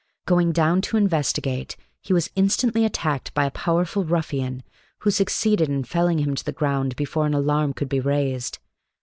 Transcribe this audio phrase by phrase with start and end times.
[0.25, 4.63] Going down to investigate, he was instantly attacked by a powerful ruffian,
[5.01, 8.57] who succeeded in felling him to the ground before an alarm could be raised.